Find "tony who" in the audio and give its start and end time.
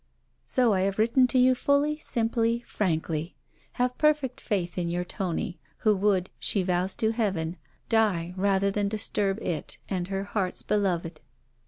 5.03-5.95